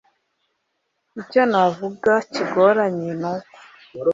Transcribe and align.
Icyo 1.21 1.41
navuga 1.51 2.11
kigoranye 2.31 3.11
n’uko 3.21 3.51